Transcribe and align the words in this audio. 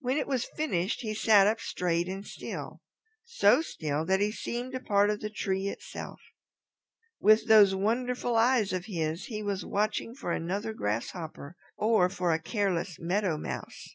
When 0.00 0.16
it 0.18 0.26
was 0.26 0.46
finished 0.56 1.02
he 1.02 1.14
sat 1.14 1.46
up 1.46 1.60
straight 1.60 2.08
and 2.08 2.26
still, 2.26 2.80
so 3.24 3.62
still 3.62 4.04
that 4.04 4.18
he 4.18 4.32
seemed 4.32 4.74
a 4.74 4.80
part 4.80 5.10
of 5.10 5.20
the 5.20 5.30
tree 5.30 5.68
itself. 5.68 6.18
With 7.20 7.46
those 7.46 7.72
wonderful 7.72 8.34
eyes 8.34 8.72
of 8.72 8.86
his 8.86 9.26
he 9.26 9.44
was 9.44 9.64
watching 9.64 10.12
for 10.16 10.32
another 10.32 10.72
grasshopper 10.72 11.54
or 11.76 12.08
for 12.08 12.32
a 12.32 12.42
careless 12.42 12.98
Meadow 12.98 13.38
Mouse. 13.38 13.94